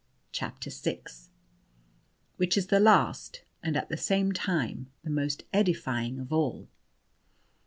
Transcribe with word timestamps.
CHAPTER 0.31 0.71
VI. 0.71 1.03
WHICH 2.37 2.57
IS 2.57 2.67
THE 2.69 2.79
LAST 2.79 3.43
AND, 3.61 3.77
AT 3.77 3.89
THE 3.89 3.97
SAME 3.97 4.31
TIME, 4.31 4.87
THE 5.03 5.11
MOST 5.11 5.43
EDIFYING 5.53 6.17
OF 6.19 6.33
ALL. 6.33 6.67